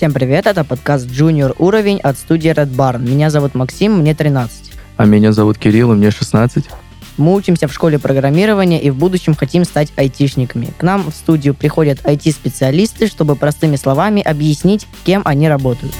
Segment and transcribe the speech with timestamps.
[0.00, 3.06] Всем привет, это подкаст Junior уровень от студии Red Barn.
[3.06, 4.72] Меня зовут Максим, мне 13.
[4.96, 6.64] А меня зовут Кирилл, и мне 16.
[7.18, 10.72] Мы учимся в школе программирования и в будущем хотим стать айтишниками.
[10.78, 15.92] К нам в студию приходят IT-специалисты, чтобы простыми словами объяснить, кем они работают.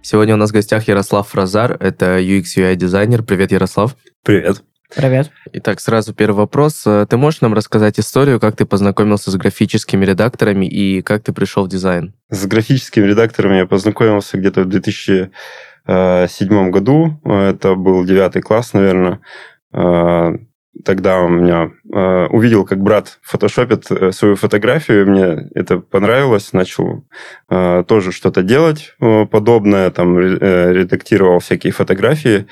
[0.00, 3.24] Сегодня у нас в гостях Ярослав Фразар, это UX UI дизайнер.
[3.24, 3.96] Привет, Ярослав.
[4.22, 4.62] Привет.
[4.94, 5.30] Привет.
[5.52, 6.82] Итак, сразу первый вопрос.
[6.86, 11.32] Э, ты можешь нам рассказать историю, как ты познакомился с графическими редакторами и как ты
[11.32, 12.12] пришел в дизайн?
[12.28, 17.20] С графическими редакторами я познакомился где-то в 2007 году.
[17.24, 19.20] Это был девятый класс, наверное.
[19.72, 20.32] Э,
[20.84, 27.06] тогда у меня э, увидел, как брат фотошопит свою фотографию, мне это понравилось, начал
[27.48, 32.46] тоже что-то делать подобное, там редактировал всякие фотографии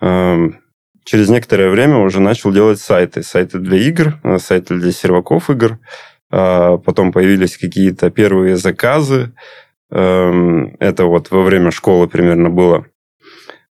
[0.00, 0.63] эм,
[1.04, 3.22] через некоторое время уже начал делать сайты.
[3.22, 5.78] Сайты для игр, э, сайты для серваков игр.
[6.30, 9.32] А, потом появились какие-то первые заказы.
[9.90, 12.86] Эм, это вот во время школы примерно было.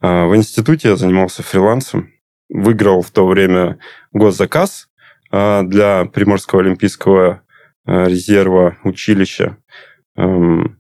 [0.01, 2.11] А, в институте я занимался фрилансом.
[2.49, 3.79] Выиграл в то время
[4.13, 4.89] госзаказ
[5.31, 7.43] а, для Приморского олимпийского
[7.87, 9.59] э, резерва училища.
[10.17, 10.79] Эм,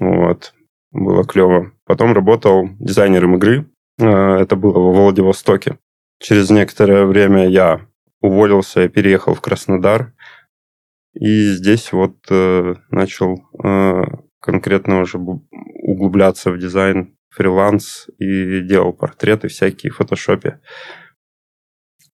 [0.00, 0.54] вот.
[0.90, 1.72] Было клево.
[1.86, 5.78] Потом работал дизайнером игры это было во Владивостоке.
[6.18, 7.86] Через некоторое время я
[8.20, 10.14] уволился и переехал в Краснодар.
[11.14, 14.02] И здесь вот э, начал э,
[14.40, 20.60] конкретно уже углубляться в дизайн, фриланс и делал портреты всякие в фотошопе.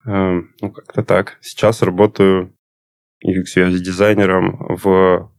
[0.07, 1.37] Э, ну, как-то так.
[1.41, 2.55] Сейчас работаю
[3.23, 5.31] UX-дизайнером в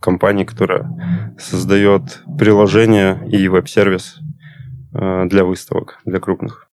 [0.00, 0.88] компании, которая
[1.38, 4.33] создает приложение и веб-сервис Э,
[4.94, 6.68] для выставок, для крупных.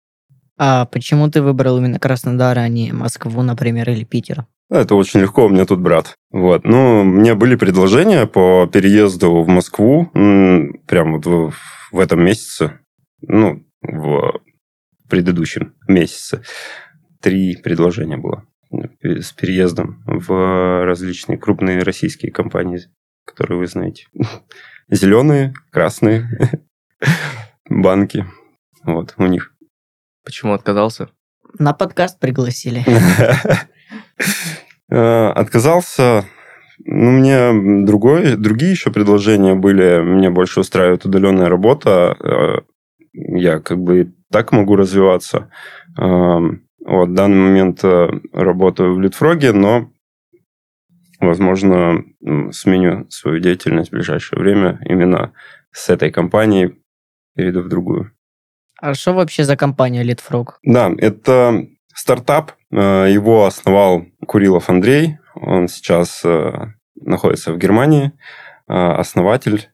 [0.62, 4.46] А почему ты выбрал именно Краснодар, а не Москву, например, или Питер?
[4.68, 6.14] Это очень легко, у меня тут брат.
[6.30, 6.64] Вот.
[6.64, 11.55] Ну, у меня были предложения по переезду в Москву прямо вот в,
[11.90, 12.78] в этом месяце,
[13.22, 14.40] ну, в
[15.08, 16.42] предыдущем месяце.
[17.20, 18.45] Три предложения было
[19.02, 22.80] с переездом в различные крупные российские компании,
[23.24, 24.06] которые вы знаете.
[24.89, 26.28] Зеленые, красные,
[27.70, 28.27] банки.
[28.85, 29.55] Вот, у них.
[30.25, 31.08] Почему отказался?
[31.58, 32.85] На подкаст пригласили.
[34.92, 36.25] Э, отказался.
[36.85, 40.01] Ну, мне другой, другие еще предложения были.
[40.01, 42.17] Мне больше устраивает удаленная работа.
[42.19, 42.58] Э,
[43.13, 45.48] я как бы так могу развиваться.
[45.97, 49.92] Эм, вот, в данный момент э, работаю в Литфроге, но,
[51.20, 52.02] возможно,
[52.51, 55.33] сменю свою деятельность в ближайшее время именно
[55.70, 56.80] с этой компанией,
[57.40, 58.12] перейду в другую.
[58.80, 60.46] А что вообще за компания Leadfrog?
[60.62, 62.52] Да, это стартап.
[62.70, 65.18] Э, его основал Курилов Андрей.
[65.34, 66.52] Он сейчас э,
[66.95, 68.12] находится в Германии.
[68.68, 69.70] Э, основатель.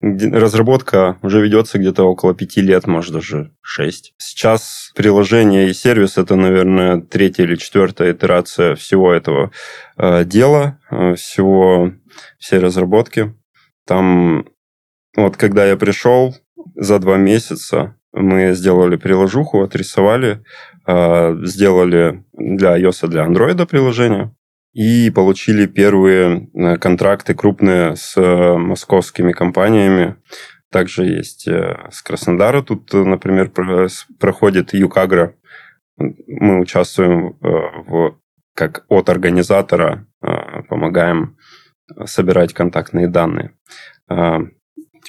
[0.00, 4.12] Разработка уже ведется где-то около пяти лет, может даже шесть.
[4.18, 9.50] Сейчас приложение и сервис это, наверное, третья или четвертая итерация всего этого
[9.96, 10.78] дела,
[11.16, 11.92] всего
[12.38, 13.34] всей разработки.
[13.86, 14.44] Там
[15.16, 16.34] вот когда я пришел,
[16.74, 20.44] за два месяца мы сделали приложуху, отрисовали,
[20.86, 24.34] а, сделали для iOS, для Android приложение
[24.74, 30.16] и получили первые э, контракты крупные с э, московскими компаниями.
[30.70, 32.60] Также есть э, с Краснодара.
[32.60, 33.52] Тут, например,
[34.18, 35.36] проходит Юкагра.
[35.96, 38.18] Мы участвуем в,
[38.56, 40.08] как от организатора,
[40.68, 41.36] помогаем
[42.04, 43.56] собирать контактные данные.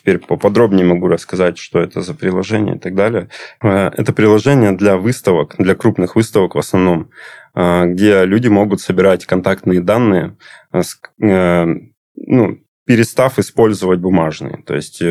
[0.06, 3.28] Теперь поподробнее могу рассказать, что это за приложение и так далее.
[3.64, 7.10] Э, это приложение для выставок, для крупных выставок в основном,
[7.56, 10.38] э, где люди могут собирать контактные данные,
[10.72, 11.66] э,
[12.16, 14.62] ну, перестав использовать бумажные.
[14.64, 15.02] То есть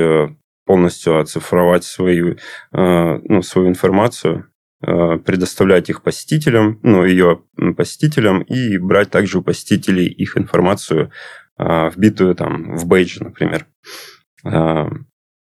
[0.65, 2.37] полностью оцифровать свою,
[2.72, 4.47] ну, свою информацию,
[4.81, 7.42] предоставлять их посетителям, ну, ее
[7.77, 11.10] посетителям, и брать также у посетителей их информацию,
[11.59, 13.66] вбитую там в бейдж, например.
[13.66, 14.14] А,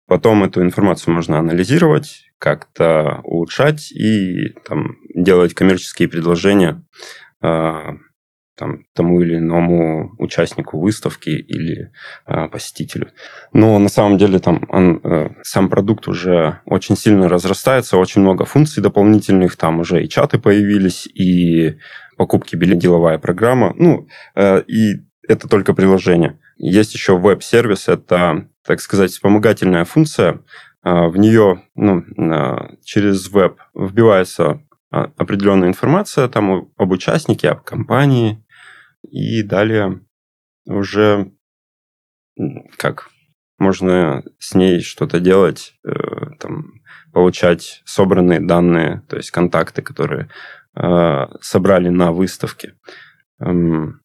[0.06, 6.84] потом эту информацию можно анализировать, как-то улучшать и там, делать коммерческие предложения
[7.40, 7.94] а,
[8.56, 11.92] там, тому или иному участнику выставки или
[12.26, 13.10] э, посетителю.
[13.52, 18.44] Но на самом деле там он, э, сам продукт уже очень сильно разрастается, очень много
[18.44, 21.78] функций дополнительных, там уже и чаты появились, и
[22.16, 24.06] покупки деловая программа, ну,
[24.36, 26.38] э, и это только приложение.
[26.56, 30.42] Есть еще веб-сервис, это так сказать, вспомогательная функция.
[30.82, 32.04] А, в нее ну,
[32.82, 38.44] через веб вбивается а, определенная информация там об участнике, об компании,
[39.02, 40.00] и далее
[40.66, 41.32] уже
[42.78, 43.10] как
[43.58, 45.90] можно с ней что-то делать, э,
[46.40, 46.72] там,
[47.12, 50.28] получать собранные данные, то есть контакты, которые
[51.40, 52.74] собрали на выставке,
[53.38, 54.00] эм,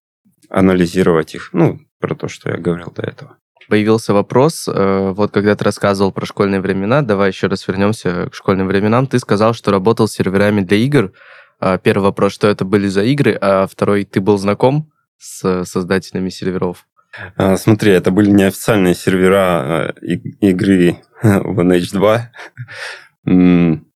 [0.50, 3.40] анализировать их, ну, про то, что я говорил до этого.
[3.68, 8.36] Появился вопрос, э, вот когда ты рассказывал про школьные времена, давай еще раз вернемся к
[8.36, 9.06] школьным временам.
[9.06, 11.12] Ты сказал, что работал с серверами для игр.
[11.60, 16.30] А, первый вопрос, что это были за игры, а второй, ты был знаком с создателями
[16.30, 16.88] серверов?
[17.36, 22.32] А, смотри, это были неофициальные сервера э, игры Lineage 2.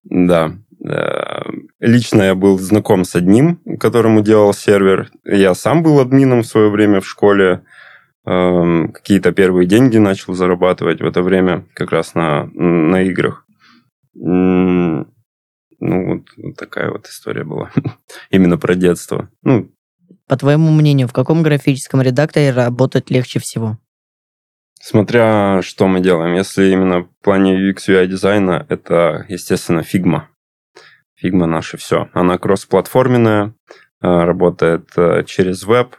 [0.04, 0.52] Да.
[0.86, 1.42] Э,
[1.80, 5.10] лично я был знаком с одним, которому делал сервер.
[5.24, 7.62] Я сам был админом в свое время в школе.
[8.26, 13.44] Эм, какие-то первые деньги начал зарабатывать в это время как раз на, на играх.
[14.14, 15.06] Ну,
[15.80, 17.70] вот, вот такая вот история была.
[18.30, 19.28] Именно про детство.
[19.42, 19.70] Ну,
[20.26, 23.78] По твоему мнению, в каком графическом редакторе работать легче всего?
[24.80, 26.34] Смотря что мы делаем.
[26.34, 30.24] Если именно в плане UX UI дизайна, это, естественно, Figma.
[31.22, 32.08] Figma наше все.
[32.12, 33.54] Она кроссплатформенная,
[34.02, 35.96] э, работает э, через веб,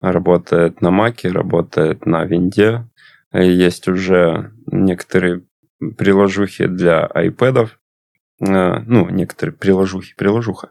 [0.00, 2.88] работает на Mac, работает на винде.
[3.32, 5.44] Есть уже некоторые
[5.96, 7.68] приложухи для iPad.
[8.40, 10.70] Э, ну, некоторые приложухи, приложуха.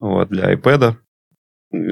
[0.00, 0.96] Вот, для iPad.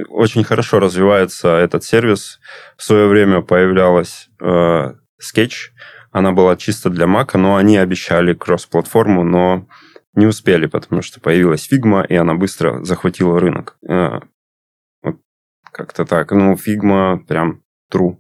[0.08, 2.38] Очень хорошо развивается этот сервис.
[2.76, 5.70] В свое время появлялась э, Sketch.
[6.10, 9.66] Она была чисто для Mac, но они обещали кросс-платформу, но
[10.14, 13.78] не успели, потому что появилась Figma, и она быстро захватила рынок.
[15.72, 16.30] Как-то так.
[16.32, 18.16] Ну, Figma прям true.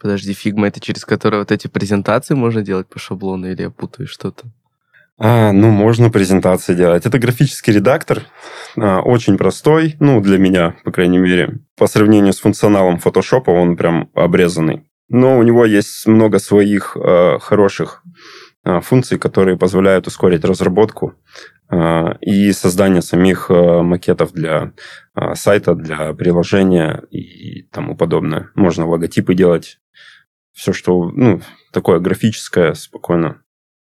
[0.00, 4.06] Подожди, Figma это через которое вот эти презентации можно делать по шаблону, или я путаю
[4.08, 4.46] что-то?
[5.18, 7.06] А, ну, можно презентации делать.
[7.06, 8.22] Это графический редактор,
[8.76, 11.60] а, очень простой, ну, для меня, по крайней мере.
[11.76, 14.84] По сравнению с функционалом Photoshop, он прям обрезанный.
[15.08, 18.02] Но у него есть много своих э, хороших
[18.64, 21.14] э, функций, которые позволяют ускорить разработку
[22.20, 24.72] и создание самих э, макетов для
[25.14, 28.50] э, сайта, для приложения и тому подобное.
[28.54, 29.78] Можно логотипы делать,
[30.52, 31.40] все, что, ну,
[31.72, 33.42] такое графическое, спокойно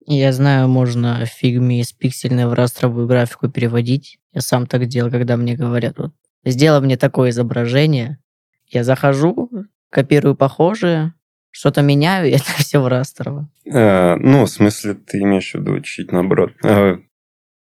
[0.07, 4.19] я знаю, можно в фигме из пиксельной в растровую графику переводить.
[4.33, 6.11] Я сам так делал, когда мне говорят, вот,
[6.43, 8.19] сделай мне такое изображение.
[8.67, 9.49] Я захожу,
[9.89, 11.13] копирую похожее,
[11.49, 13.49] что-то меняю, и это все в растрово.
[13.71, 16.51] А, ну, в смысле, ты имеешь в виду чуть наоборот.
[16.63, 16.99] А,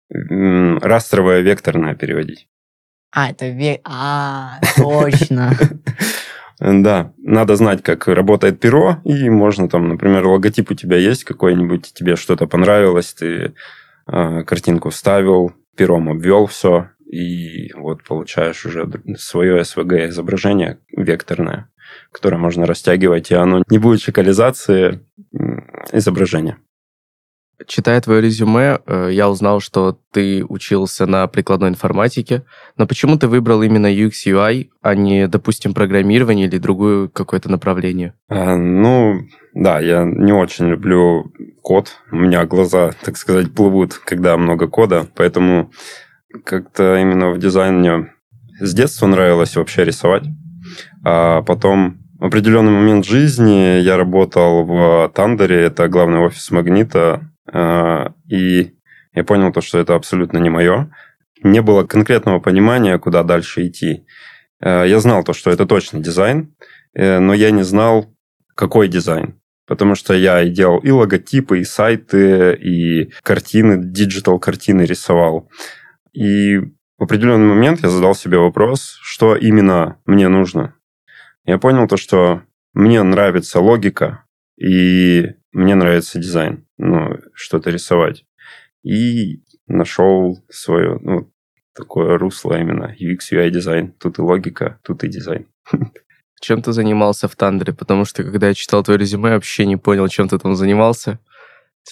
[0.10, 2.48] растровое векторное переводить.
[3.12, 3.82] А, это век...
[3.84, 5.54] А, точно.
[6.60, 11.94] Да, надо знать, как работает перо, и можно там, например, логотип у тебя есть какой-нибудь,
[11.94, 13.54] тебе что-то понравилось, ты
[14.08, 21.70] э, картинку вставил, пером обвел все, и вот получаешь уже свое SVG изображение векторное,
[22.12, 25.06] которое можно растягивать, и оно не будет шокализации
[25.92, 26.58] изображения.
[27.66, 32.44] Читая твое резюме, э, я узнал, что ты учился на прикладной информатике,
[32.78, 38.14] но почему ты выбрал именно UX UI, а не, допустим, программирование или другое какое-то направление?
[38.30, 39.22] А, ну,
[39.56, 41.32] да, я не очень люблю
[41.64, 41.94] код.
[42.12, 45.72] У меня глаза, так сказать, плывут, когда много кода, поэтому
[46.44, 48.14] как-то именно в дизайне
[48.60, 50.26] с детства нравилось вообще рисовать.
[51.04, 58.74] А потом в определенный момент жизни я работал в Тандере, это главный офис Магнита, и
[59.14, 60.92] я понял то, что это абсолютно не мое.
[61.42, 64.06] Не было конкретного понимания, куда дальше идти.
[64.60, 66.56] А, я знал то, что это точно дизайн,
[66.94, 68.14] э, но я не знал,
[68.56, 69.40] какой дизайн.
[69.66, 75.50] Потому что я и делал и логотипы, и сайты, и картины, digital картины рисовал.
[76.14, 80.74] И в определенный момент я задал себе вопрос, что именно мне нужно.
[81.46, 84.26] Я понял то, что мне нравится логика,
[84.58, 87.07] и мне нравится дизайн, ну,
[87.38, 88.26] что-то рисовать.
[88.84, 91.32] И нашел свое, ну,
[91.76, 93.94] такое русло именно UX, UI дизайн.
[94.00, 95.48] Тут и логика, тут и дизайн.
[96.42, 97.74] Чем ты занимался в Тандере?
[97.74, 101.20] Потому что, когда я читал твое резюме, я вообще не понял, чем ты там занимался.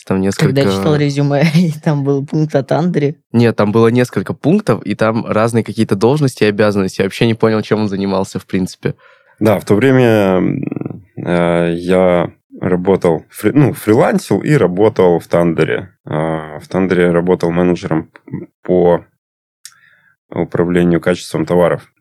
[0.05, 0.47] Там несколько...
[0.47, 1.45] Когда я читал резюме,
[1.83, 3.15] там был пункт о Тандере.
[3.31, 7.01] Нет, там было несколько пунктов, и там разные какие-то должности и обязанности.
[7.01, 8.95] Я вообще не понял, чем он занимался, в принципе.
[9.39, 10.41] Да, в то время
[11.17, 12.31] э, я
[12.61, 15.93] работал, фри, ну, фрилансил и работал в Тандере.
[16.05, 18.11] А, в Тандере работал менеджером
[18.63, 19.05] по
[20.29, 21.91] управлению качеством товаров.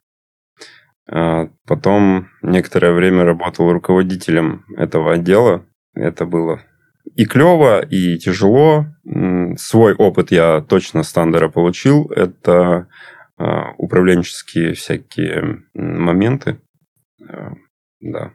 [1.10, 5.66] А, потом некоторое время работал руководителем этого отдела.
[5.94, 6.62] Это было
[7.14, 8.86] и клево, и тяжело.
[9.56, 12.10] Свой опыт я точно с Тандера получил.
[12.10, 12.88] Это
[13.36, 16.60] а, управленческие всякие моменты.
[18.00, 18.32] Да.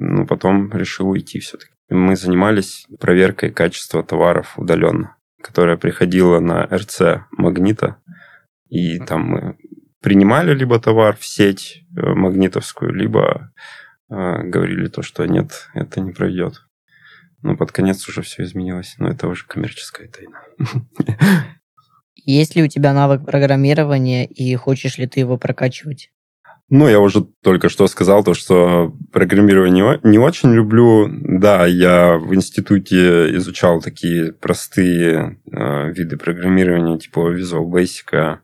[0.00, 1.72] Ну, потом решил уйти все-таки.
[1.90, 7.96] Мы занимались проверкой качества товаров удаленно, которая приходила на РЦ Магнита,
[8.68, 9.56] и там мы
[10.00, 13.52] принимали либо товар в сеть э, магнитовскую, либо
[14.08, 16.62] э, говорили то, что нет, это не пройдет.
[17.42, 20.40] Ну, под конец уже все изменилось, но это уже коммерческая тайна.
[22.14, 26.10] Есть ли у тебя навык программирования и хочешь ли ты его прокачивать?
[26.70, 31.08] Ну, я уже только что сказал то, что программирование не очень люблю.
[31.10, 38.38] Да, я в институте изучал такие простые э, виды программирования, типа Visual Basic,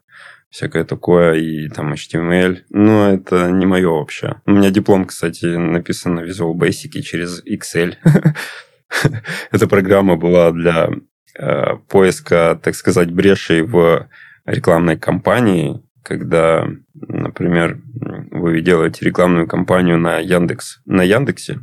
[0.50, 2.62] всякое такое, и там HTML.
[2.70, 4.40] Но это не мое вообще.
[4.44, 7.94] У меня диплом, кстати, написан на Visual Basic через Excel.
[9.52, 10.90] Эта программа была для
[11.38, 14.08] э, поиска, так сказать, брешей в
[14.46, 17.80] рекламной кампании, когда, например,
[18.30, 21.58] вы делаете рекламную кампанию на Яндекс, на Яндексе,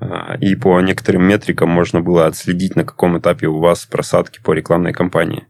[0.00, 4.52] э, и по некоторым метрикам можно было отследить, на каком этапе у вас просадки по
[4.52, 5.46] рекламной кампании.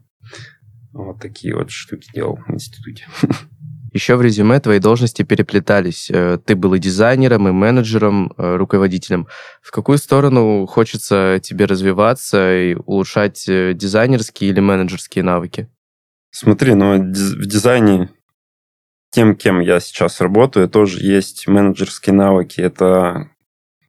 [0.93, 3.05] Вот такие вот штуки делал в институте.
[3.91, 6.09] Еще в резюме твои должности переплетались.
[6.09, 9.27] Э, ты был и дизайнером, и менеджером, э, руководителем.
[9.61, 15.67] В какую сторону хочется тебе развиваться и улучшать э, дизайнерские или менеджерские навыки?
[16.35, 18.09] Смотри, ну в дизайне
[19.13, 22.59] тем, кем я сейчас работаю, тоже есть менеджерские навыки.
[22.59, 23.29] Это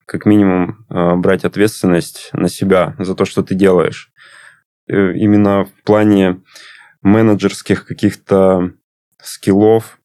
[0.07, 4.13] как минимум брать ответственность на себя за то, что ты делаешь.
[4.87, 6.43] Именно в плане
[7.01, 8.73] менеджерских каких-то
[9.23, 9.99] скиллов.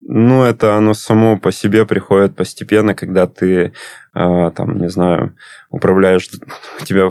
[0.00, 3.72] Ну, это оно само по себе приходит постепенно, когда ты,
[4.14, 5.36] э, там, не знаю,
[5.70, 6.28] управляешь,
[6.80, 7.10] у тебя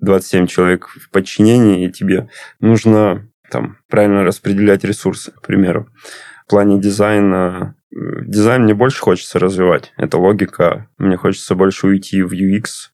[0.00, 2.28] 27 человек в подчинении, и тебе
[2.60, 5.88] нужно там правильно распределять ресурсы, к примеру.
[6.46, 9.92] В плане дизайна, дизайн мне больше хочется развивать.
[9.96, 10.88] Это логика.
[10.98, 12.90] Мне хочется больше уйти в UX,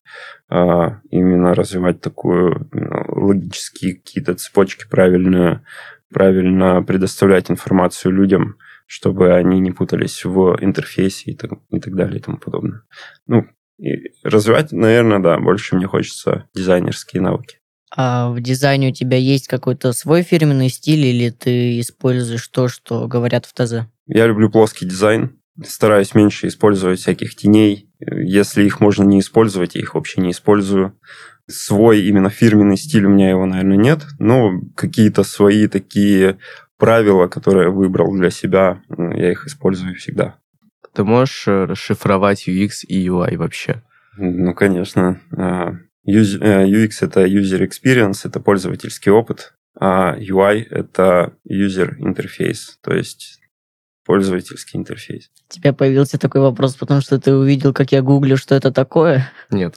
[0.49, 5.65] а, именно развивать такую ну, логические какие-то цепочки правильно,
[6.13, 12.19] правильно предоставлять информацию людям, чтобы они не путались в интерфейсе и так, и так далее
[12.19, 12.83] и тому подобное.
[13.27, 13.47] Ну,
[13.79, 17.60] и развивать, наверное, да, больше мне хочется дизайнерские навыки.
[17.95, 23.09] А в дизайне у тебя есть какой-то свой фирменный стиль или ты используешь то, что
[23.09, 23.87] говорят в ТЗ?
[24.07, 29.81] Я люблю плоский дизайн, стараюсь меньше использовать всяких теней, если их можно не использовать, я
[29.81, 30.99] их вообще не использую.
[31.49, 36.39] Свой именно фирменный стиль у меня его, наверное, нет, но какие-то свои такие
[36.79, 40.37] правила, которые я выбрал для себя, я их использую всегда.
[40.95, 43.83] Ты можешь э, расшифровать UX и UI вообще?
[44.17, 45.21] Ну, конечно.
[46.41, 53.41] А, UX– это user experience, это пользовательский опыт, а UI– это user interface, то есть
[54.05, 55.31] пользовательский интерфейс.
[55.51, 59.31] У тебя появился такой вопрос, потому что ты увидел, как я гуглю, что это такое?
[59.51, 59.77] Нет.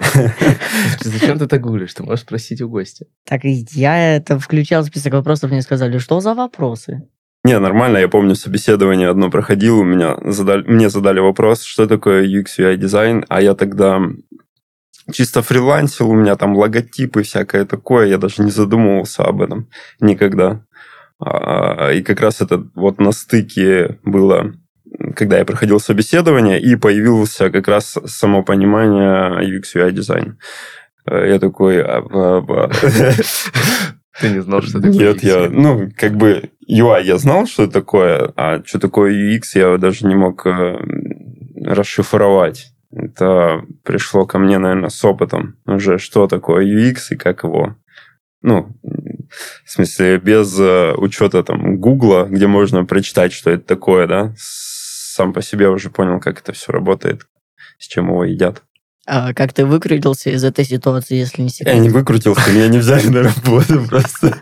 [1.01, 1.93] Зачем ты так гуглишь?
[1.93, 3.05] Ты можешь спросить у гостя.
[3.25, 7.07] Так я это включал в список вопросов, мне сказали, что за вопросы?
[7.45, 12.25] Не, нормально, я помню, собеседование одно проходило, у меня задали, мне задали вопрос, что такое
[12.25, 14.01] UX UI дизайн, а я тогда
[15.11, 19.69] чисто фрилансил, у меня там логотипы всякое такое, я даже не задумывался об этом
[19.99, 20.65] никогда.
[21.19, 24.53] А, и как раз это вот на стыке было,
[25.15, 30.37] когда я проходил собеседование, и появился как раз само понимание UX UI дизайн.
[31.05, 31.81] Э, я такой...
[31.81, 32.01] А,
[34.21, 37.73] Ты не знал, что такое Нет, я, ну, как бы UI я знал, что это
[37.73, 40.77] такое, а что такое UX я даже не мог э,
[41.65, 42.72] расшифровать.
[42.95, 47.75] Это пришло ко мне, наверное, с опытом уже, что такое UX и как его
[48.43, 48.75] ну,
[49.65, 55.33] в смысле, без э, учета там Гугла, где можно прочитать, что это такое, да, сам
[55.33, 57.25] по себе уже понял, как это все работает,
[57.79, 58.61] с чем его едят.
[59.05, 61.73] А как ты выкрутился из этой ситуации, если не секрет?
[61.73, 64.41] Я не выкрутился, меня не взяли на работу просто.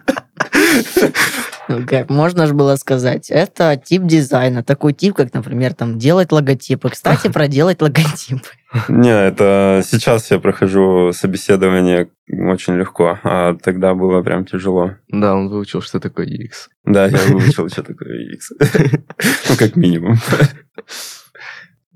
[1.87, 6.89] Как можно же было сказать, это тип дизайна, такой тип, как, например, там делать логотипы.
[6.89, 8.47] Кстати, проделать логотипы.
[8.87, 14.95] Не, это сейчас я прохожу собеседование очень легко, а тогда было прям тяжело.
[15.09, 16.69] Да, он выучил, что такое UX.
[16.85, 19.01] Да, я выучил, что такое UX.
[19.49, 20.15] Ну, как минимум.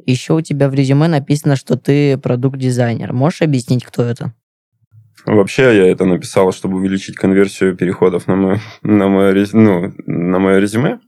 [0.05, 3.13] Еще у тебя в резюме написано, что ты продукт-дизайнер.
[3.13, 4.33] Можешь объяснить, кто это?
[5.25, 10.59] Вообще я это написал, чтобы увеличить конверсию переходов на мое, на мое, ну, на мое
[10.59, 10.99] резюме,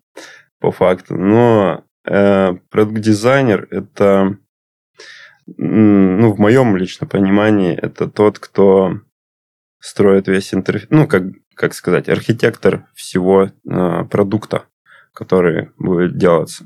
[0.60, 1.16] по факту.
[1.16, 4.38] Но э, продукт-дизайнер– это,
[5.46, 9.02] ну, в моем личном понимании, это тот, кто
[9.80, 14.66] строит весь интерфейс, ну, как, как сказать, архитектор всего э, продукта,
[15.14, 16.66] который будет делаться.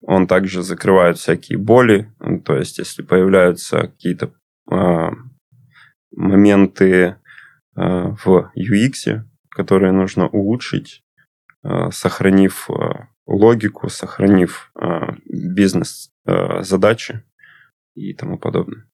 [0.00, 2.12] Он также закрывает всякие боли,
[2.44, 4.32] то есть если появляются какие-то
[4.70, 5.10] э,
[6.10, 7.16] моменты э,
[7.76, 11.04] в UX, которые нужно улучшить,
[11.62, 12.74] э, сохранив э,
[13.26, 14.72] логику, сохранив
[15.28, 17.24] бизнес-задачи
[17.94, 18.84] и тому подобное.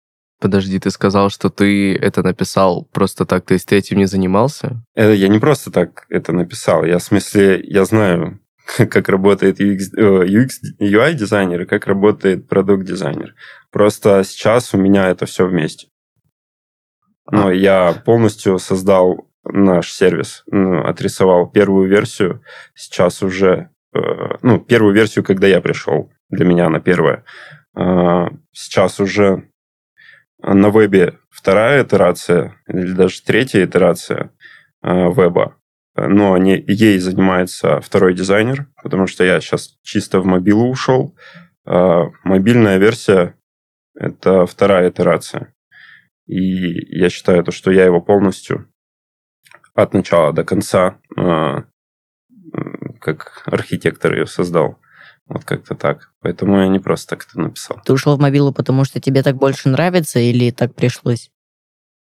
[0.40, 4.83] Подожди, ты сказал, что ты это написал просто так, то есть ты этим не занимался?
[4.95, 6.85] Это я не просто так это написал.
[6.85, 8.40] Я в смысле, я знаю,
[8.76, 10.49] как работает UX, UX
[10.81, 13.35] UI дизайнер и как работает продукт дизайнер.
[13.71, 15.88] Просто сейчас у меня это все вместе.
[17.31, 17.55] Но а.
[17.55, 22.43] я полностью создал наш сервис, ну, отрисовал первую версию.
[22.75, 24.00] Сейчас уже, э,
[24.43, 27.25] ну, первую версию, когда я пришел, для меня она первая.
[27.76, 29.49] Э, сейчас уже
[30.43, 34.33] на вебе вторая итерация или даже третья итерация
[34.83, 35.57] э, веба,
[35.97, 41.17] но не, ей занимается второй дизайнер, потому что я сейчас чисто в мобилу ушел.
[41.64, 43.37] А мобильная версия–
[43.95, 45.55] это вторая итерация.
[46.33, 48.67] И я считаю, то, что я его полностью
[49.75, 51.62] от начала до конца, э,
[53.01, 54.79] как архитектор ее создал.
[55.27, 56.11] Вот как-то так.
[56.21, 57.83] Поэтому я не просто так это написал.
[57.85, 61.31] Ты ушел в мобилу, потому что тебе так больше нравится или так пришлось?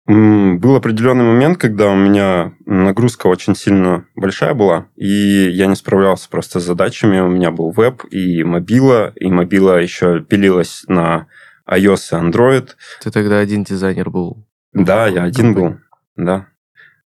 [0.07, 6.29] Был определенный момент, когда у меня нагрузка очень сильно большая была, и я не справлялся
[6.29, 7.21] просто с задачами.
[7.21, 11.27] У меня был веб и мобила, и мобила еще пилилась на
[11.69, 12.71] iOS и Android.
[13.01, 14.47] Ты тогда один дизайнер был?
[14.73, 15.77] Да, я один был,
[16.17, 16.49] да.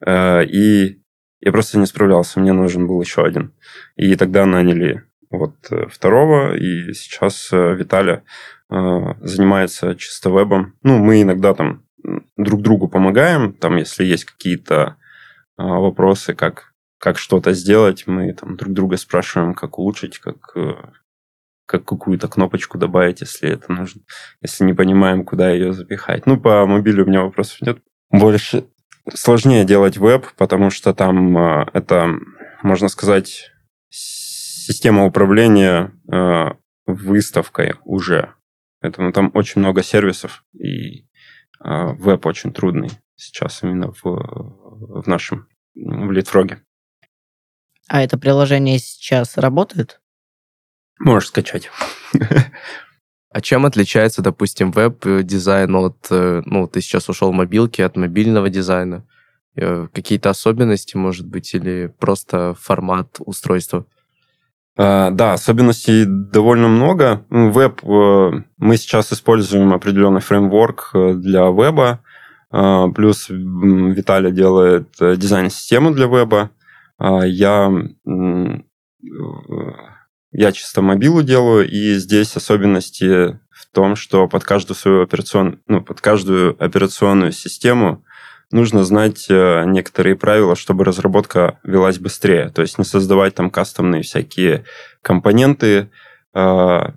[0.04, 1.02] Э, и
[1.40, 3.52] я просто не справлялся, мне нужен был еще один.
[3.96, 8.24] И тогда наняли вот э, второго, и сейчас э, Виталя
[8.70, 10.74] занимается чисто вебом.
[10.82, 11.86] Ну, мы иногда там
[12.36, 14.96] друг другу помогаем, там, если есть какие-то
[15.56, 20.54] вопросы, как, как что-то сделать, мы там друг друга спрашиваем, как улучшить, как,
[21.68, 24.00] как какую-то кнопочку добавить, если это нужно.
[24.40, 26.24] Если не понимаем, куда ее запихать.
[26.24, 27.78] Ну, по мобилю у меня вопросов нет.
[28.10, 28.64] Больше
[29.12, 32.08] сложнее делать веб, потому что там это,
[32.62, 33.50] можно сказать,
[33.90, 36.52] система управления э,
[36.86, 38.32] выставкой уже.
[38.80, 41.04] Поэтому там очень много сервисов, и э,
[41.60, 46.62] веб очень трудный сейчас именно в, в нашем, в Литфроге.
[47.88, 50.00] А это приложение сейчас работает?
[51.00, 51.70] Можешь скачать.
[53.30, 56.06] А чем отличается, допустим, веб-дизайн от...
[56.10, 59.06] Э, ну, ты сейчас ушел в мобилки от мобильного дизайна?
[59.54, 63.84] Какие-то особенности, может быть, или просто формат устройства?
[64.80, 67.24] А, да, особенностей довольно много.
[67.30, 72.00] Веб, э, мы сейчас используем определенный фреймворк э, для веба,
[72.50, 76.50] а, плюс Виталий делает э, дизайн-систему для веба.
[76.96, 77.72] А, я,
[80.32, 85.82] я чисто мобилу делаю, и здесь особенности в том, что под каждую свою операционную, ну,
[85.82, 88.04] под каждую операционную систему
[88.50, 92.50] нужно знать э, некоторые правила, чтобы разработка велась быстрее.
[92.50, 94.64] То есть не создавать там кастомные всякие
[95.02, 95.90] компоненты,
[96.34, 96.94] а,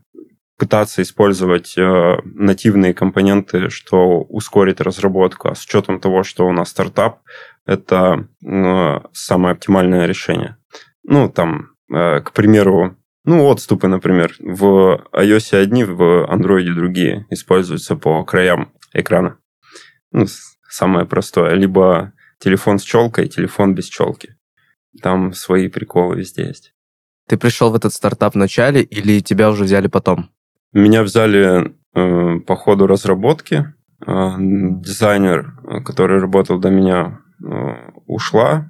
[0.58, 5.50] пытаться использовать э, нативные компоненты, что ускорит разработку.
[5.50, 7.22] А с учетом того, что у нас стартап,
[7.66, 10.58] это э, самое оптимальное решение.
[11.04, 18.24] Ну, там, к примеру, ну, отступы, например, в iOS одни, в Android другие используются по
[18.24, 19.38] краям экрана.
[20.12, 20.26] Ну,
[20.68, 21.54] самое простое.
[21.54, 24.36] Либо телефон с челкой, телефон без челки.
[25.02, 26.74] Там свои приколы везде есть.
[27.28, 30.32] Ты пришел в этот стартап в начале или тебя уже взяли потом?
[30.74, 33.74] Меня взяли э, по ходу разработки.
[34.06, 35.54] Э, дизайнер,
[35.86, 38.68] который работал до меня, э, ушла,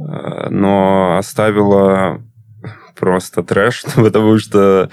[0.00, 2.22] э, но оставила
[3.02, 4.88] просто трэш, потому что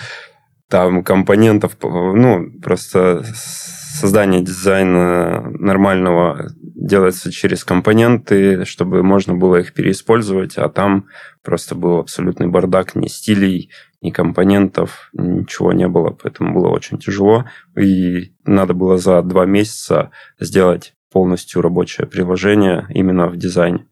[0.67, 10.57] там компонентов, ну, просто создание дизайна нормального делается через компоненты, чтобы можно было их переиспользовать,
[10.57, 11.05] а там
[11.43, 13.69] просто был абсолютный бардак, ни стилей,
[14.01, 17.45] ни компонентов, ничего не было, поэтому было очень тяжело.
[17.77, 23.85] И надо было за два месяца сделать полностью рабочее приложение именно в дизайне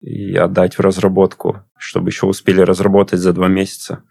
[0.00, 4.02] и отдать в разработку, чтобы еще успели разработать за два месяца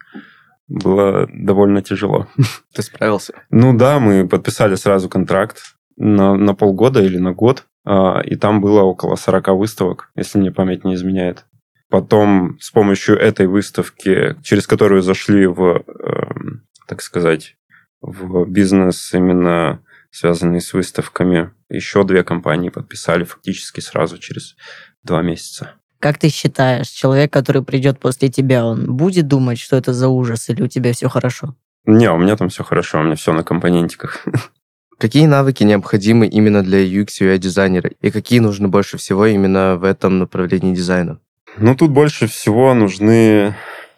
[0.70, 2.28] было довольно тяжело.
[2.74, 3.34] Ты справился?
[3.50, 8.62] Ну да, мы подписали сразу контракт на, на полгода или на год, а, и там
[8.62, 11.46] было около 40 выставок, если мне память не изменяет.
[11.90, 17.58] Потом с помощью этой выставки, через которую зашли в, эм, так сказать,
[18.00, 24.56] в бизнес именно связанный с выставками, еще две компании подписали фактически сразу через
[25.04, 25.79] два месяца.
[26.00, 30.50] Как ты считаешь, человек, который придет после тебя, он будет думать, что это за ужас,
[30.50, 31.56] или у тебя все хорошо?
[31.86, 34.26] Не, у меня там все хорошо, у меня все на компонентиках.
[34.98, 39.86] Какие навыки необходимы именно для UX UI дизайнера и какие нужны больше всего именно в
[39.86, 41.20] этом направлении дизайна?
[41.58, 43.56] Ну, тут больше всего нужны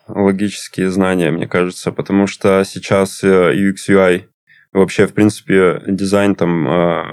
[0.08, 4.26] логические знания, мне кажется, потому что сейчас э, UX UI
[4.74, 7.04] вообще, в принципе, дизайн там э,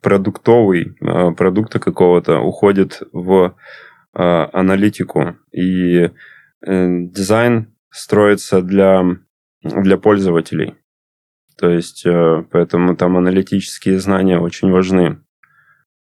[0.00, 3.54] продуктовый, э, продукта какого-то уходит в
[4.16, 5.36] аналитику.
[5.52, 6.10] И
[6.62, 9.04] дизайн строится для,
[9.62, 10.74] для пользователей.
[11.58, 15.22] То есть, э, поэтому там аналитические знания очень важны.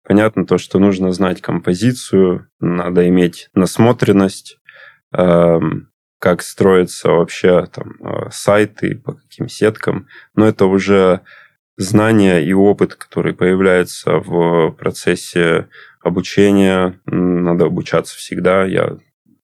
[0.03, 4.59] Понятно то, что нужно знать композицию, надо иметь насмотренность,
[5.13, 10.07] эм, как строятся вообще там э, сайты, по каким сеткам.
[10.35, 11.21] Но это уже
[11.77, 15.69] знания и опыт, который появляется в процессе
[16.05, 16.99] обучения.
[17.05, 18.65] Надо обучаться всегда.
[18.65, 18.97] Я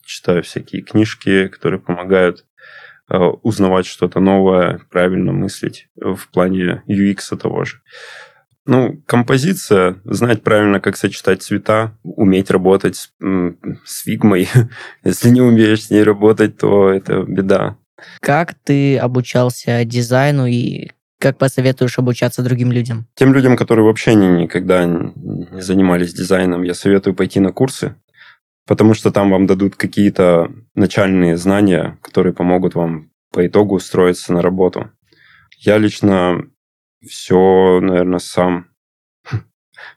[0.04, 2.46] читаю всякие книжки, которые помогают
[3.10, 7.78] Э, узнавать что-то новое, правильно мыслить в плане UX того же.
[8.66, 13.14] Ну, композиция, знать правильно, как сочетать цвета, уметь работать с,
[13.86, 14.50] с фигмой.
[15.06, 17.78] Если не умеешь с ней работать, то это беда.
[18.20, 23.08] Как ты обучался дизайну и как посоветуешь обучаться другим людям?
[23.16, 27.96] Тем людям, которые вообще никогда не занимались дизайном, я советую пойти на курсы
[28.68, 34.42] потому что там вам дадут какие-то начальные знания, которые помогут вам по итогу устроиться на
[34.42, 34.92] работу.
[35.58, 36.42] Я лично
[37.08, 38.68] все, наверное, сам.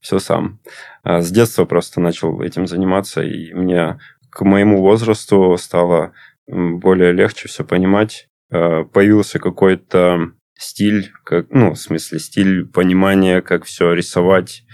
[0.01, 0.61] все сам.
[1.03, 3.99] А, с детства просто начал этим заниматься, и мне
[4.31, 6.13] к моему возрасту стало
[6.47, 8.29] более легче все понимать.
[8.53, 14.65] А, появился какой-то стиль, как, ну, в смысле, стиль понимания, как все рисовать,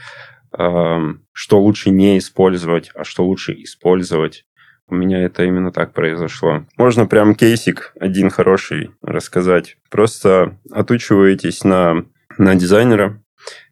[0.53, 4.45] что лучше не использовать, а что лучше использовать.
[4.89, 6.65] У меня это именно так произошло.
[6.77, 9.77] Можно прям кейсик один хороший рассказать.
[9.91, 12.05] Просто отучиваетесь на,
[12.39, 13.23] на дизайнера,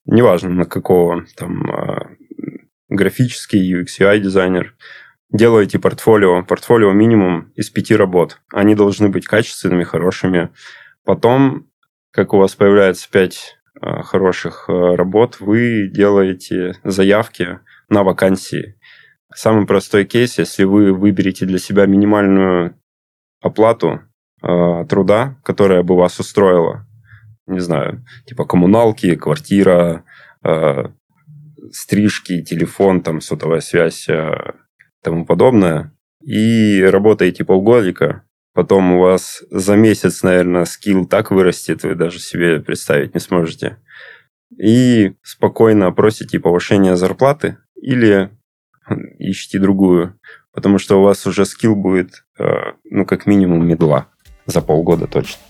[0.06, 2.10] неважно на какого, там, а,
[2.88, 4.74] графический UX UI дизайнер,
[5.30, 6.42] делаете портфолио.
[6.44, 8.40] Портфолио минимум из пяти работ.
[8.52, 10.50] Они должны быть качественными, хорошими.
[11.04, 11.68] Потом,
[12.14, 18.76] как у вас появляется пять Э, хороших э, работ, вы делаете заявки на вакансии.
[19.34, 22.80] Самый простой кейс, если вы выберете для себя минимальную
[23.42, 24.00] оплату
[24.42, 26.86] э, труда, которая бы вас устроила,
[27.46, 30.04] не знаю, типа коммуналки, квартира,
[30.44, 30.84] э,
[31.72, 34.52] стрижки, телефон, там, сотовая связь, э,
[35.02, 38.23] тому подобное, и работаете полгодика,
[38.54, 43.78] Потом у вас за месяц, наверное, скилл так вырастет, вы даже себе представить не сможете.
[44.56, 48.30] И спокойно просите повышения зарплаты или
[49.18, 50.20] ищите другую,
[50.52, 52.44] потому что у вас уже скилл будет, э,
[52.84, 54.06] ну, как минимум, медла
[54.46, 55.40] за полгода точно.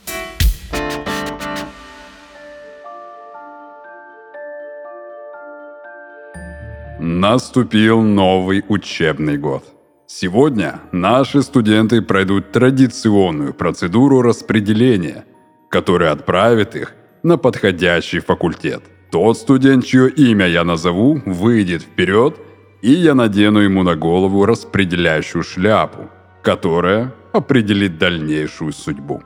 [6.99, 9.74] Наступил новый учебный год.
[10.17, 15.25] Сегодня наши студенты пройдут традиционную процедуру распределения,
[15.69, 18.85] которая отправит их на подходящий факультет.
[19.11, 22.39] Тот студент, чье имя я назову, выйдет вперед,
[22.81, 26.09] и я надену ему на голову распределяющую шляпу,
[26.45, 29.21] которая определит дальнейшую судьбу.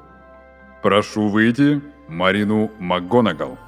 [0.83, 3.59] Прошу выйти Марину МакГонагал.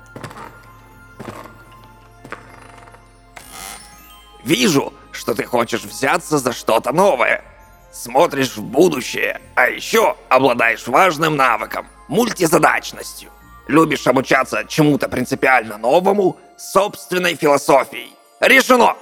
[4.43, 7.45] Вижу, что ты хочешь взяться за что-то новое.
[7.93, 13.31] Смотришь в будущее, а еще обладаешь важным навыком– мультизадачностью.
[13.67, 18.15] Любишь обучаться чему-то принципиально новому собственной философией.
[18.41, 18.97] Решено!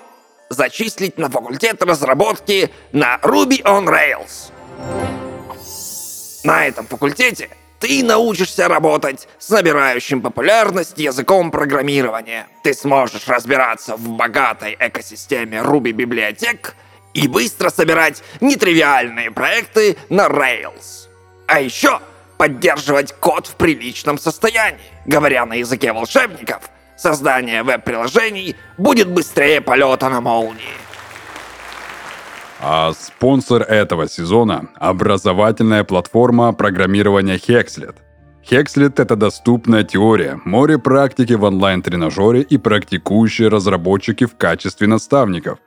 [0.51, 4.53] Зачислить на факультет разработки на Ruby on Rails.
[6.45, 12.47] На этом факультете ты научишься работать с набирающим популярность языком программирования.
[12.63, 16.75] Ты сможешь разбираться в богатой экосистеме Ruby библиотек
[17.15, 21.09] и быстро собирать нетривиальные проекты на Rails.
[21.47, 22.01] А еще
[22.37, 24.81] поддерживать код в приличном состоянии.
[25.07, 30.88] Говоря на языке волшебников, создание веб-приложений будет быстрее полета на молнии.
[32.61, 37.95] А спонсор этого сезона– образовательная платформа программирования Hexlet.
[38.51, 45.61] Hexlet– это доступная теория, море практики в онлайн-тренажере и практикующие разработчики в качестве наставников.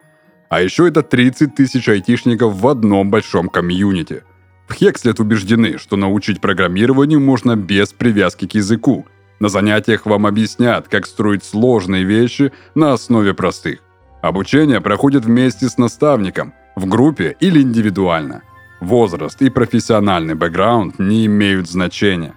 [0.50, 4.24] А еще это 30 тысяч айтишников в одном большом комьюнити.
[4.68, 9.06] В Hexlet убеждены, что научить программированию можно без привязки к языку.
[9.40, 13.80] На занятиях вам объяснят, как строить сложные вещи на основе простых.
[14.22, 18.44] Обучение проходит вместе с наставником– в группе или индивидуально.
[18.80, 22.34] Возраст и профессиональный бэкграунд не имеют значения.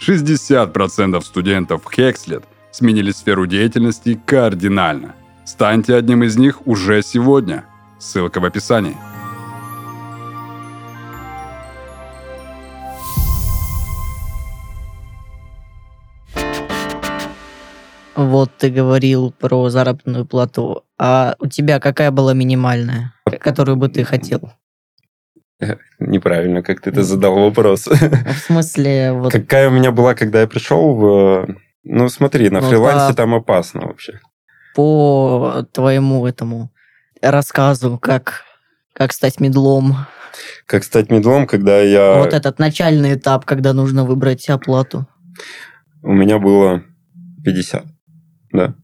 [0.00, 5.14] 60% студентов Hexlet сменили сферу деятельности кардинально.
[5.44, 7.64] Станьте одним из них уже сегодня.
[7.98, 8.96] Ссылка в описании.
[18.16, 20.84] Вот ты говорил про заработную плату.
[20.98, 24.52] А у тебя какая была минимальная, которую бы ты хотел?
[25.98, 27.86] Неправильно, как ты это задал вопрос.
[27.86, 29.32] В смысле, вот...
[29.32, 31.48] Какая у меня была, когда я пришел в...
[31.82, 33.14] Ну, смотри, на Ну, фрилансе да.
[33.14, 34.20] там опасно вообще.
[34.74, 36.70] по твоему этому
[37.20, 38.42] рассказу, как,
[38.92, 40.06] как стать медлом.
[40.66, 42.18] Как стать медлом, когда я...
[42.18, 45.06] Вот этот начальный этап, когда нужно выбрать оплату.
[46.02, 46.82] У меня было
[47.44, 47.84] 50.
[48.54, 48.74] Да.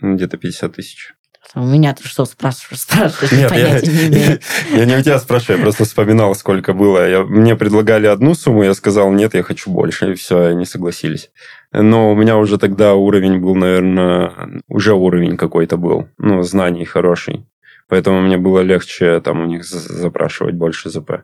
[0.00, 1.14] Ну, Где-то 50 тысяч.
[1.54, 2.80] У меня ты что спрашиваешь?
[2.80, 4.40] Спрашиваешь, Нет, я, понятия не имею.
[4.74, 7.08] я не у тебя спрашиваю, я просто вспоминал, сколько было.
[7.08, 11.30] Я- мне предлагали одну сумму, я сказал, нет, я хочу больше, и все, они согласились.
[11.72, 17.46] Но у меня уже тогда уровень был, наверное, уже уровень какой-то был, ну, знаний хороший.
[17.88, 21.22] Поэтому мне было легче там у них за- запрашивать больше ЗП.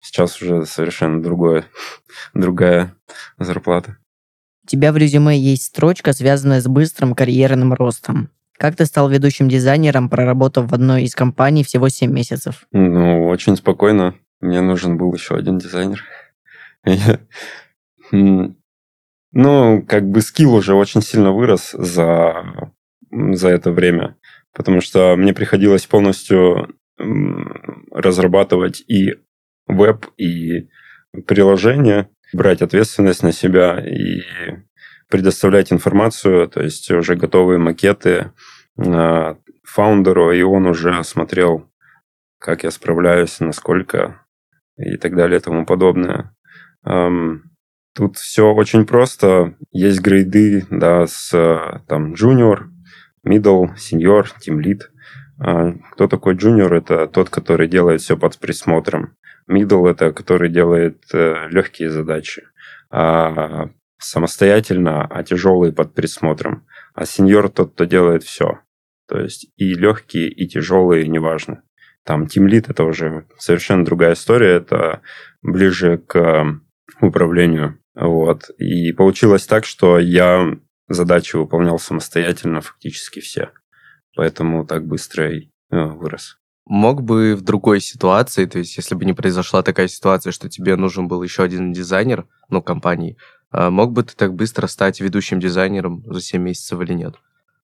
[0.00, 1.64] Сейчас уже совершенно другое,
[2.34, 2.94] другая
[3.38, 3.96] зарплата.
[4.70, 8.28] Тебя в резюме есть строчка, связанная с быстрым карьерным ростом.
[8.56, 12.68] Как ты стал ведущим дизайнером, проработав в одной из компаний всего 7 месяцев?
[12.70, 14.14] Ну, очень спокойно.
[14.40, 16.04] Мне нужен был еще один дизайнер.
[16.84, 17.18] Я-
[18.12, 18.56] М,
[19.32, 22.70] Ну, как бы скилл уже очень сильно вырос за,
[23.10, 24.18] за это время,
[24.54, 26.68] потому что мне приходилось полностью
[27.90, 29.14] разрабатывать и
[29.66, 30.68] веб, и
[31.26, 34.22] приложение, брать ответственность на себя и
[35.08, 38.32] предоставлять информацию, то есть уже готовые макеты
[38.78, 41.66] а, фаундеру, и он уже смотрел
[42.38, 44.24] как я справляюсь, насколько
[44.78, 46.34] и так далее и тому подобное.
[46.82, 47.42] Ам,
[47.94, 49.56] Тут все очень просто.
[49.72, 52.68] Есть грейды, да, с э, там junior,
[53.26, 54.82] middle, senior, team lead.
[55.92, 56.74] Кто такой junior?
[56.74, 59.16] Это тот, который делает все под присмотром.
[59.48, 62.44] Middle– это который делает э, легкие задачи.
[62.90, 66.66] А самостоятельно, а тяжелые под присмотром.
[66.94, 68.60] А senior– тот, кто делает все.
[69.08, 71.62] То есть и легкие, и тяжелые, неважно.
[72.04, 75.02] Там Lead это уже совершенно другая история, это
[75.42, 76.44] ближе к э,
[77.00, 77.78] управлению.
[77.94, 78.50] Вот.
[78.58, 80.56] И получилось так, что я
[80.88, 83.50] задачи выполнял самостоятельно фактически все.
[84.16, 86.39] Поэтому так быстро и э, вырос.
[86.66, 90.76] Мог бы в другой ситуации, то есть если бы не произошла такая ситуация, что тебе
[90.76, 93.16] нужен был еще один дизайнер, ну, компании,
[93.50, 97.16] а мог бы ты так быстро стать ведущим дизайнером за 7 месяцев или нет?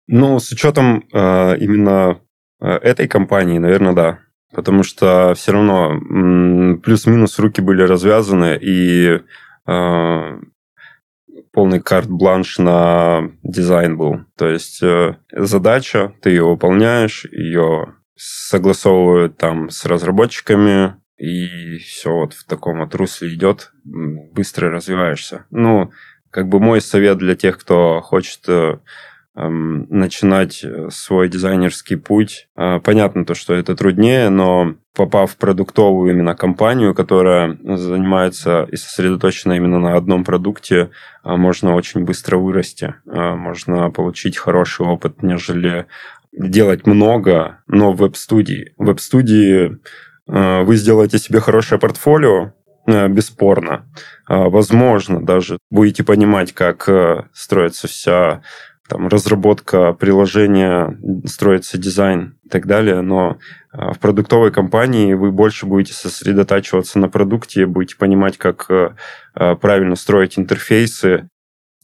[0.09, 2.20] Ну, с учетом э, именно
[2.61, 4.18] э, этой компании, наверное, да.
[4.55, 9.20] Потому что все равно плюс-минус руки были развязаны, и
[9.66, 10.40] э,
[11.53, 14.20] полный карт-бланш на дизайн был.
[14.37, 22.33] То есть э, задача, ты ее выполняешь, ее согласовывают там с разработчиками, и все вот
[22.33, 25.46] в таком вот русле идет, быстро развиваешься.
[25.50, 25.90] Ну,
[26.31, 28.78] как бы мой совет для тех, кто хочет э,
[29.35, 32.48] эм, начинать э, свой дизайнерский путь.
[32.57, 38.76] Э, Понятно то, что это труднее, но попав в продуктовую именно компанию, которая занимается и
[38.76, 40.90] сосредоточена именно на одном продукте,
[41.22, 42.94] можно очень быстро вырасти.
[43.04, 45.87] Можно получить хороший опыт, нежели
[46.38, 48.72] делать много, но в веб-студии.
[48.77, 49.79] В веб-студии
[50.29, 52.53] э, вы сделаете себе хорошее портфолио,
[52.87, 53.87] э, бесспорно.
[54.27, 58.42] А, Возможно, даже будете понимать, как э, строится вся
[58.88, 63.38] там, разработка приложения, строится дизайн и так далее, но
[63.70, 68.94] а, в продуктовой компании вы больше будете сосредотачиваться на продукте, будете понимать, как э,
[69.35, 71.29] э, правильно строить интерфейсы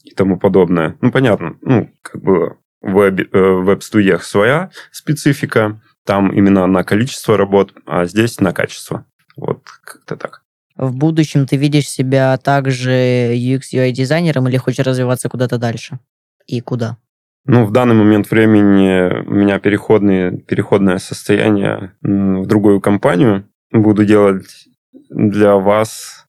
[0.03, 0.97] и тому подобное.
[1.01, 2.51] Ну, понятно, ну, как бы э,
[2.85, 9.07] веб-студиях своя специфика, там именно на количество работ, а здесь на качество.
[9.37, 10.43] Вот как-то так.
[10.77, 12.91] В будущем ты видишь себя также
[13.35, 15.99] UX UI дизайнером или хочешь развиваться куда-то дальше?
[16.47, 16.99] И куда?
[17.47, 23.49] Ну, в данный момент времени у меня переходные, переходное состояние в другую компанию.
[23.71, 24.67] Буду делать
[25.11, 26.27] для вас,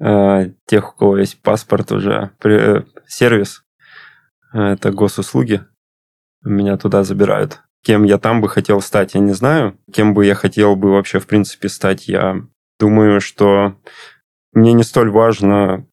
[0.00, 3.62] э, тех, у кого есть паспорт уже, при- э, сервис.
[4.52, 5.64] Это госуслуги.
[6.44, 7.60] Меня туда забирают.
[7.82, 9.78] Кем я там бы хотел стать, я не знаю.
[9.92, 12.42] Кем бы я хотел бы вообще, в принципе, стать, я
[12.78, 13.76] думаю, что
[14.52, 15.86] мне не столь важно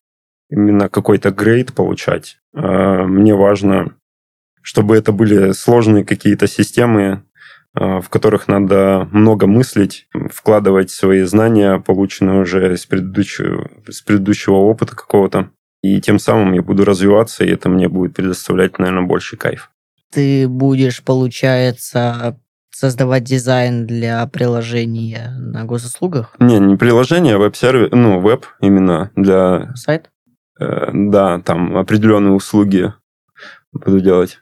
[0.50, 2.40] именно какой-то грейд получать.
[2.54, 3.96] А Мне важно,
[4.62, 7.24] чтобы это были сложные какие-то системы,
[7.76, 14.56] э, в которых надо много мыслить, вкладывать свои знания, полученные уже из предыдущего, из предыдущего
[14.56, 15.52] опыта какого-то.
[15.82, 19.72] И тем самым я буду развиваться, и это мне будет предоставлять, наверное, больше кайф.
[20.12, 22.40] Ты будешь, получается,
[22.72, 26.36] создавать дизайн для приложения на госуслугах?
[26.40, 29.74] Не, не приложение, а веб-сервис, ну, веб именно для...
[29.76, 30.10] Сайт?
[30.60, 32.94] э, да, там определенные услуги
[33.72, 34.40] буду делать.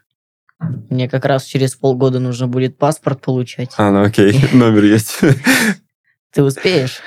[0.90, 3.72] Мне как раз через полгода нужно будет паспорт получать.
[3.76, 5.20] А, ну окей, номер есть.
[6.32, 7.00] Ты успеешь?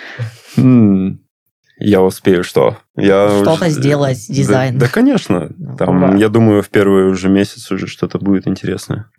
[1.83, 2.77] Я успею что?
[2.95, 4.77] Я Что-то уже- сделать, Да- дизайн.
[4.77, 5.51] Да, конечно.
[5.57, 6.15] Ну, Там, ура.
[6.15, 9.09] я думаю, в первый уже месяц уже что-то будет интересное.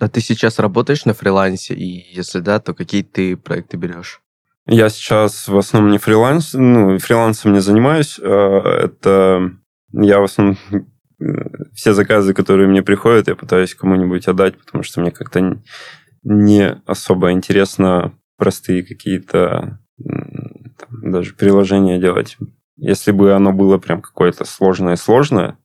[0.00, 1.74] А ты сейчас работаешь на фрилансе?
[1.74, 4.20] И если да, то какие ты проекты берешь?
[4.66, 8.18] Я сейчас в основном не фриланс, ну, фрилансом не занимаюсь.
[8.22, 9.50] а Это
[9.92, 11.24] я в основном э,
[11.74, 15.60] все заказы, которые мне приходят, я пытаюсь кому-нибудь отдать, потому что мне как-то
[16.22, 19.80] не особо интересно простые какие-то
[21.12, 22.36] даже приложения делать.
[22.76, 25.58] Если бы оно было прям какое-то сложное-сложное,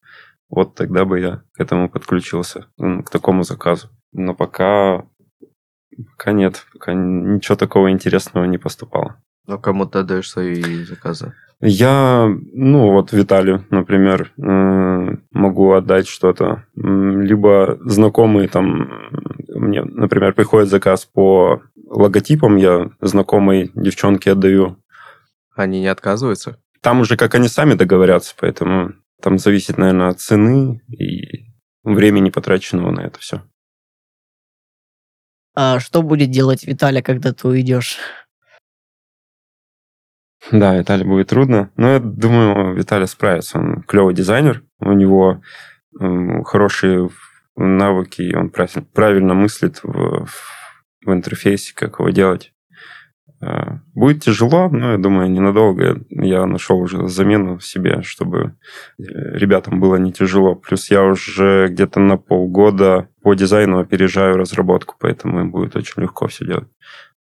[0.49, 3.89] вот тогда бы я к этому подключился, к такому заказу.
[4.11, 5.05] Но пока,
[6.11, 9.17] пока нет, пока ничего такого интересного не поступало.
[9.47, 11.33] Ну, кому ты отдаешь свои заказы?
[11.59, 16.65] Я, ну вот Виталию, например, э, могу отдать что-то.
[16.75, 18.89] Либо знакомые там,
[19.47, 24.77] мне, например, приходит заказ по логотипам, я знакомой девчонке отдаю.
[25.55, 26.59] Они не отказываются?
[26.81, 31.45] Там уже как они сами договорятся, поэтому там зависит, наверное, от цены и
[31.83, 33.43] времени потраченного на это все.
[35.55, 37.97] А что будет делать Виталя, когда ты уйдешь?
[40.51, 43.59] Да, Виталий будет трудно, но я думаю, Виталий справится.
[43.59, 45.41] Он клевый дизайнер, у него
[45.99, 47.09] м, хорошие
[47.55, 50.27] навыки, он прав- правильно мыслит в,
[51.05, 52.51] в интерфейсе, как его делать.
[53.43, 56.01] Э, Будет тяжело, но я думаю, ненадолго.
[56.09, 58.55] Я нашел уже замену себе, чтобы
[58.97, 59.03] э,
[59.37, 60.55] ребятам было не тяжело.
[60.55, 66.27] Плюс я уже где-то на полгода по дизайну опережаю разработку, поэтому им будет очень легко
[66.27, 66.69] все делать.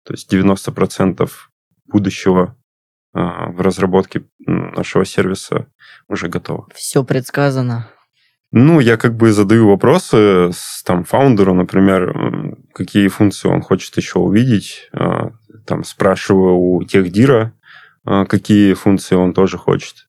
[0.05, 1.29] То есть 90%
[1.85, 2.55] будущего
[3.13, 5.67] а, в разработке нашего сервиса
[6.07, 6.67] уже готово.
[6.75, 7.87] Все предсказано.
[8.51, 14.19] Ну, я как бы задаю вопросы с там фаундеру, например, какие функции он хочет еще
[14.19, 14.89] увидеть.
[15.69, 17.53] Там спрашиваю у техдира,
[18.03, 20.07] а, какие функции он тоже хочет.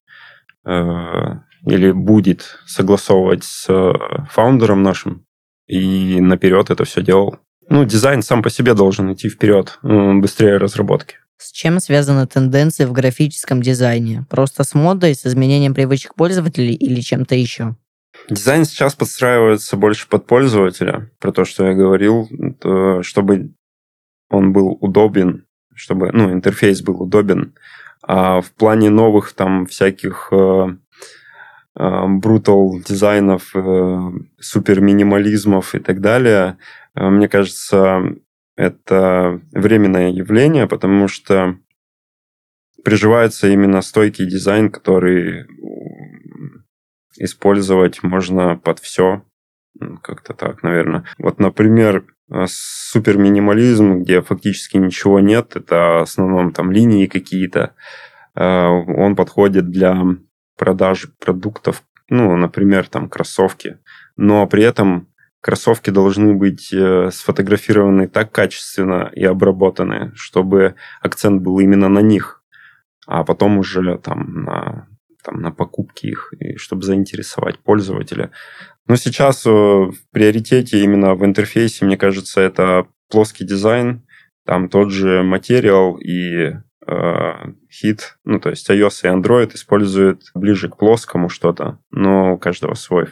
[0.65, 5.27] а, Или будет согласовывать с а, фаундером нашим.
[5.67, 7.37] И наперед это все делал.
[7.69, 11.17] Ну, дизайн сам по себе должен идти вперед, м, быстрее разработки.
[11.37, 14.25] С чем связаны тенденции в графическом дизайне?
[14.31, 17.77] Просто с модой, с изменением привычек пользователей или чем-то еще?
[18.31, 22.29] Дизайн сейчас подстраивается больше под пользователя, про то, что я говорил,
[22.61, 23.53] то чтобы
[24.31, 25.45] он был удобен,
[25.81, 27.55] чтобы ну, интерфейс был удобен.
[28.03, 30.67] А в плане новых там всяких э,
[31.79, 36.59] э, брутал дизайнов, э, супер минимализмов и так далее,
[36.95, 38.03] э, мне кажется,
[38.57, 41.57] это временное явление, потому что
[42.85, 45.47] приживается именно стойкий дизайн, который
[47.17, 49.23] использовать можно под все.
[50.03, 51.05] Как-то так, наверное.
[51.19, 52.03] Вот, например, э,
[52.47, 57.75] супер минимализм, где фактически ничего нет, это в основном там линии какие-то.
[58.35, 59.97] Э, Он подходит для
[60.57, 63.79] продаж продуктов, ну, например, там кроссовки.
[64.17, 65.09] Но при этом
[65.41, 72.43] кроссовки должны быть э, сфотографированы так качественно и обработаны, чтобы акцент был именно на них,
[73.07, 74.89] а потом уже там на,
[75.25, 78.31] там, на покупки их, и чтобы заинтересовать пользователя.
[78.91, 84.05] Но сейчас э, в приоритете именно в интерфейсе, мне кажется, это плоский дизайн,
[84.45, 86.55] там тот же материал и
[86.89, 87.33] э,
[87.71, 92.75] хит, ну, то есть iOS и Android используют ближе к плоскому что-то, но у каждого
[92.75, 93.07] свой,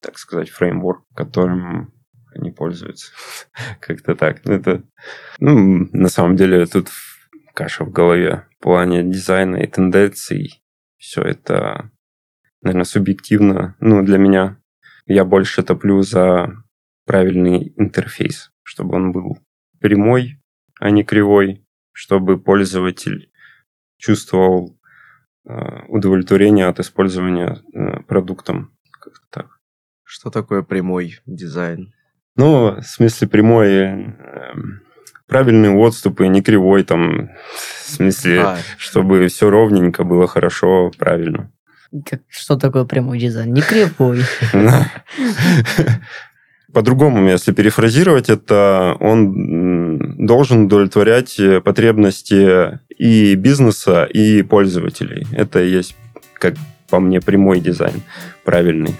[0.00, 1.92] так сказать, фреймворк, которым
[2.32, 3.10] они пользуются.
[3.80, 4.46] Как-то так.
[4.46, 4.84] Это,
[5.40, 6.86] ну, на самом деле, тут
[7.52, 10.62] каша в голове в плане дизайна и тенденций.
[10.98, 11.90] Все это,
[12.62, 13.74] наверное, субъективно.
[13.80, 14.59] Ну, для меня
[15.06, 16.50] я больше топлю за
[17.06, 19.38] правильный интерфейс, чтобы он был
[19.80, 20.40] прямой,
[20.78, 23.30] а не кривой, чтобы пользователь
[23.98, 24.78] чувствовал
[25.46, 25.52] э,
[25.88, 28.76] удовлетворение от использования э, продуктом.
[28.90, 29.60] Как-то так.
[30.04, 31.92] Что такое прямой дизайн?
[32.36, 34.54] Ну, в смысле прямой, э,
[35.26, 41.52] правильные отступы, не кривой там, в смысле, А, чтобы все ровненько было хорошо, правильно.
[42.06, 43.52] Как, что такое прямой дизайн?
[43.52, 44.22] Не кривой.
[46.72, 55.26] По-другому, если перефразировать это, он должен удовлетворять потребности и бизнеса, и пользователей.
[55.32, 55.96] Это и есть,
[56.34, 56.54] как
[56.88, 58.02] по мне, прямой дизайн,
[58.44, 58.94] правильный.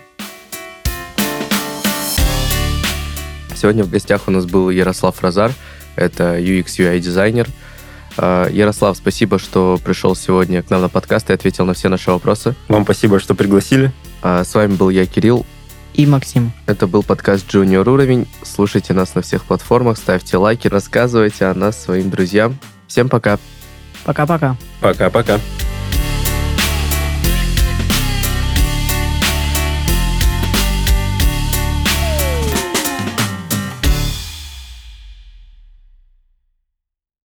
[3.54, 5.52] Сегодня в гостях у нас был Ярослав Розар,
[5.94, 7.46] это UX UI дизайнер.
[8.16, 12.10] А, Ярослав, спасибо, что пришел сегодня к нам на подкаст и ответил на все наши
[12.10, 12.54] вопросы.
[12.68, 13.92] Вам спасибо, что пригласили.
[14.22, 15.46] А, с вами был я, Кирилл.
[15.94, 16.52] И Максим.
[16.66, 18.26] Это был подкаст Junior Уровень.
[18.42, 22.58] Слушайте нас на всех платформах, ставьте лайки, рассказывайте о нас своим друзьям.
[22.86, 23.38] Всем пока.
[24.04, 24.56] Пока-пока.
[24.80, 25.38] Пока-пока.